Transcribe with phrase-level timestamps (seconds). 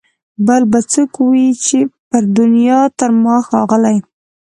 [0.47, 1.47] بل به څوک وي
[2.09, 3.97] پر دنیا تر ما ښاغلی